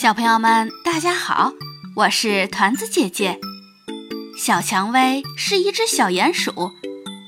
[0.00, 1.52] 小朋友们，大家好，
[1.94, 3.38] 我是团子姐姐。
[4.34, 6.70] 小蔷薇是一只小鼹鼠，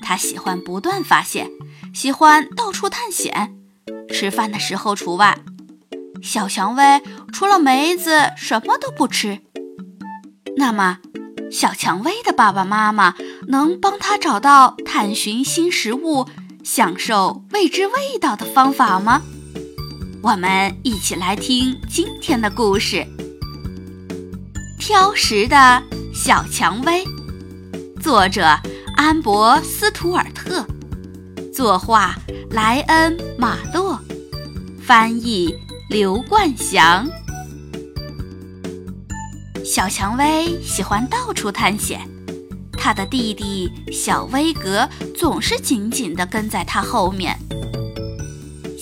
[0.00, 1.50] 它喜欢不断发现，
[1.92, 3.54] 喜欢到处探险，
[4.08, 5.38] 吃饭的时候除外。
[6.22, 9.42] 小蔷薇除了梅子什么都不吃。
[10.56, 10.96] 那么，
[11.50, 13.14] 小蔷薇的爸爸妈妈
[13.48, 16.26] 能帮它找到探寻新食物、
[16.64, 19.20] 享受未知味道的方法吗？
[20.22, 22.98] 我们一起来听今天的故事：
[24.78, 25.82] 《挑食的
[26.14, 27.04] 小蔷薇》，
[28.00, 28.56] 作者
[28.96, 30.64] 安博斯图尔特，
[31.52, 32.14] 作画
[32.50, 33.98] 莱恩马洛，
[34.80, 35.52] 翻译
[35.88, 37.04] 刘冠祥。
[39.64, 42.00] 小蔷薇喜欢到处探险，
[42.74, 47.36] 他的弟弟小威格总是紧紧地跟在他后面。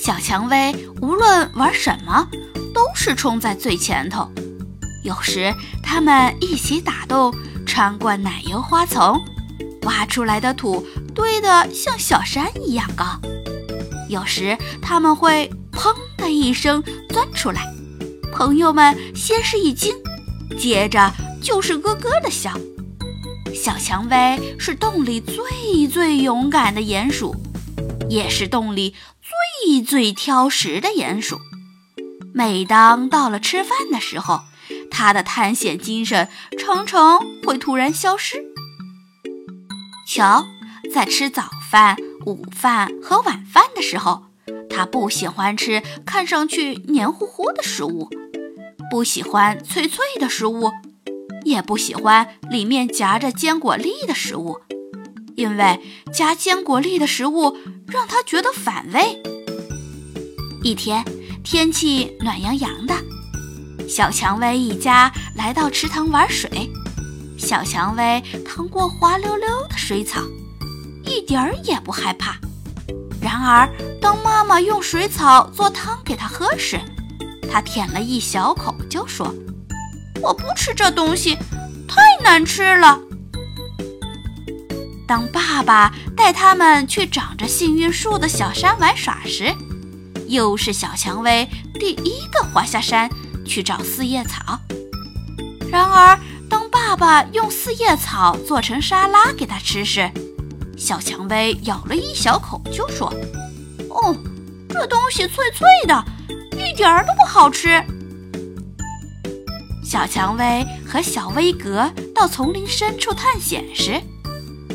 [0.03, 2.27] 小蔷薇无论玩什么，
[2.73, 4.31] 都是冲在最前头。
[5.05, 7.35] 有时他们一起打洞，
[7.67, 9.21] 穿过奶油花丛，
[9.83, 13.05] 挖出来的土堆得像小山一样高。
[14.09, 17.63] 有时他们会“砰”的一声钻出来，
[18.33, 19.95] 朋友们先是一惊，
[20.59, 22.51] 接着就是咯咯的笑。
[23.55, 27.37] 小蔷薇是洞里最最勇敢的鼹鼠，
[28.09, 28.95] 也是洞里。
[29.85, 31.41] 最挑食的鼹鼠，
[32.35, 34.43] 每当到了吃饭的时候，
[34.91, 38.45] 它的探险精神常常会突然消失。
[40.07, 40.47] 瞧，
[40.93, 44.25] 在吃早饭、午饭和晚饭的时候，
[44.69, 48.09] 它不喜欢吃看上去黏糊糊的食物，
[48.91, 50.71] 不喜欢脆脆的食物，
[51.45, 54.61] 也不喜欢里面夹着坚果粒的食物。
[55.37, 55.81] 因为
[56.13, 59.23] 夹坚果粒的食物让他觉得反胃。
[60.63, 61.03] 一天，
[61.43, 62.95] 天气暖洋洋的，
[63.89, 66.71] 小蔷薇一家来到池塘玩水。
[67.39, 70.21] 小蔷薇趟过滑溜溜的水草，
[71.03, 72.37] 一点儿也不害怕。
[73.23, 73.67] 然而，
[74.03, 76.79] 当妈妈用水草做汤给她喝时，
[77.51, 79.35] 她舔了一小口就说
[80.21, 81.39] ：“我不吃这东西，
[81.89, 83.01] 太难吃了。”
[85.09, 89.55] 当爸爸带他们去长着幸运树的小山玩耍时，
[90.31, 93.11] 又是小蔷薇第一个滑下山
[93.45, 94.59] 去找四叶草。
[95.71, 96.19] 然而，
[96.49, 100.09] 当爸爸用四叶草做成沙拉给他吃时，
[100.79, 103.13] 小蔷薇咬了一小口就说
[103.91, 104.17] ：“哦，
[104.69, 106.05] 这东西脆脆的，
[106.57, 107.85] 一点儿都不好吃。”
[109.85, 114.01] 小蔷薇和小威格到丛林深处探险时。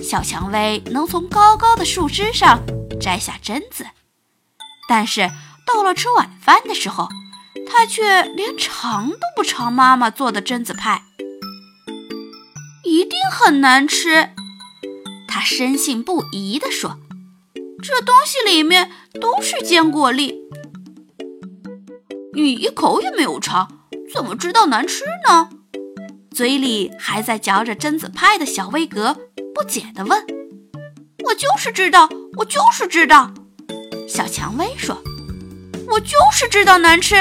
[0.03, 2.61] 小蔷薇能从高高的树枝上
[2.99, 3.85] 摘下榛子，
[4.87, 5.31] 但是
[5.65, 7.09] 到了吃晚饭的时候，
[7.67, 11.03] 他却连尝都不尝妈妈做的榛子派，
[12.83, 14.29] 一定很难吃。
[15.27, 16.99] 他深信不疑地说
[17.83, 20.35] ：“这东西里面都是坚果粒，
[22.33, 23.81] 你一口也没有尝，
[24.13, 25.49] 怎么知道难吃呢？”
[26.31, 29.17] 嘴里还在嚼着榛子派的小威格。
[29.53, 30.21] 不解地问
[31.27, 32.09] ：“我就是知道，
[32.39, 33.33] 我就是知道。”
[34.07, 34.97] 小蔷薇说
[35.91, 37.15] ：“我就是知道难吃，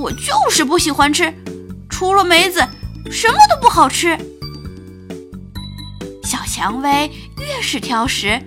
[0.00, 1.32] 我就是不喜欢吃，
[1.88, 2.60] 除了梅子，
[3.10, 4.16] 什么都不好吃。”
[6.22, 8.40] 小蔷薇越是挑食，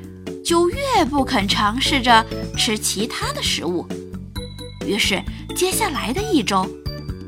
[0.44, 2.26] 就越不肯尝试着
[2.58, 3.88] 吃其他的食物。
[4.86, 5.22] 于是，
[5.56, 6.66] 接下来的一周，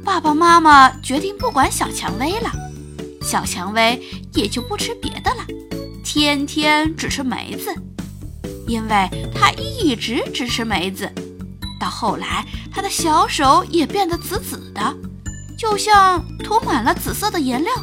[0.03, 2.49] 爸爸妈妈决定不管小蔷薇了，
[3.21, 4.01] 小蔷薇
[4.33, 5.45] 也就不吃别的了。
[6.03, 7.75] 天天只吃梅子，
[8.69, 11.11] 因为他一直只吃梅子。
[11.79, 14.95] 到后来，他的小手也变得紫紫的，
[15.57, 17.73] 就像涂满了紫色的颜料。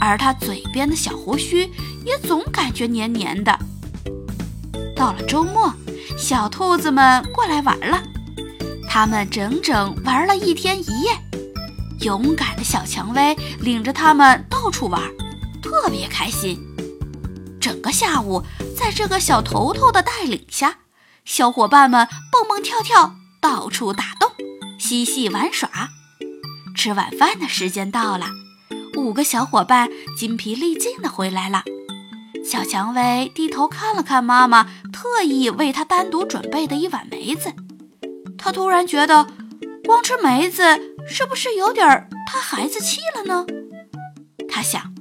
[0.00, 1.70] 而他嘴边的小胡须
[2.04, 3.58] 也总感觉黏黏的。
[4.94, 5.70] 到了周末，
[6.16, 8.02] 小兔子们过来玩了，
[8.88, 11.10] 他们整整玩了一天一夜。
[12.00, 15.02] 勇敢的小蔷薇领着他们到处玩，
[15.62, 16.58] 特别开心。
[17.66, 18.44] 整个下午，
[18.78, 20.78] 在这个小头头的带领下，
[21.24, 24.30] 小伙伴们蹦蹦跳跳，到处打洞，
[24.78, 25.88] 嬉戏玩耍。
[26.76, 28.26] 吃晚饭的时间到了，
[28.96, 31.64] 五个小伙伴筋疲力尽地回来了。
[32.48, 37.52] 小蔷薇低头看了看妈妈特意为他单独准备的一碗梅子，
[38.38, 39.26] 他突然觉得，
[39.84, 40.62] 光吃梅子
[41.08, 43.44] 是不是有点儿太孩子气了呢？
[44.48, 44.94] 他想，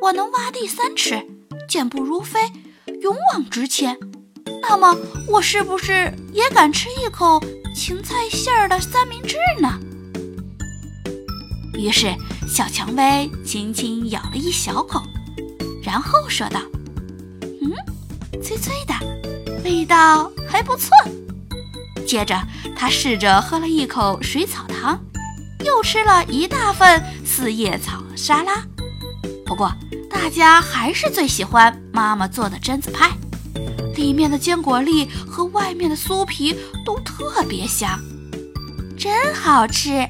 [0.00, 1.26] 我能挖地三尺。
[1.70, 2.40] 健步如飞，
[3.00, 3.96] 勇往直前。
[4.60, 4.92] 那么，
[5.28, 7.40] 我是不是也敢吃一口
[7.72, 9.78] 芹菜馅儿的三明治呢？
[11.74, 12.12] 于是
[12.48, 15.00] 小蔷薇轻轻咬了一小口，
[15.80, 16.60] 然后说道
[17.62, 20.90] ：“嗯，脆脆的，味道还不错。”
[22.04, 22.36] 接着，
[22.74, 25.00] 他试着喝了一口水草汤，
[25.64, 28.60] 又吃了一大份四叶草沙拉。
[29.46, 29.72] 不过，
[30.22, 33.10] 大家还是最喜欢妈妈做的榛子派，
[33.96, 37.98] 里面的坚果粒和外面的酥皮都特别香，
[38.98, 40.06] 真好吃。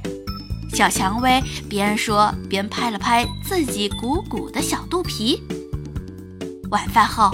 [0.75, 5.41] 小蔷薇边说边拍了拍自己鼓鼓的小肚皮。
[6.71, 7.31] 晚饭后，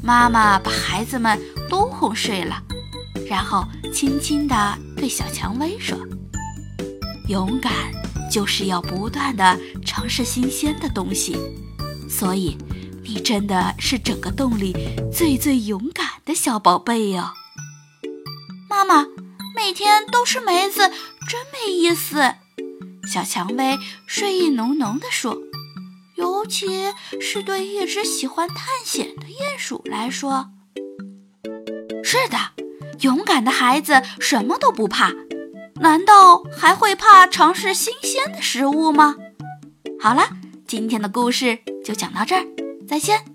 [0.00, 1.36] 妈妈把孩子们
[1.68, 2.62] 都哄睡了。
[3.28, 5.98] 然后轻轻地对小蔷薇说
[7.28, 7.72] ：“勇敢
[8.30, 11.36] 就是要不断地尝试新鲜的东西，
[12.10, 12.58] 所以
[13.04, 14.74] 你真的是整个洞里
[15.12, 17.30] 最最勇敢的小宝贝哟。”
[18.68, 19.06] 妈妈，
[19.54, 22.34] 每天都吃梅子真没意思。
[23.10, 25.38] 小蔷薇睡意浓浓地说
[26.18, 30.50] ：“尤其是对一只喜欢探险的鼹鼠来说。”
[32.04, 32.36] 是的。
[33.00, 35.10] 勇敢的孩子什么都不怕，
[35.76, 39.16] 难道还会怕尝试新鲜的食物吗？
[39.98, 40.28] 好了，
[40.70, 42.46] 今天的故事就讲到这儿，
[42.86, 43.29] 再见。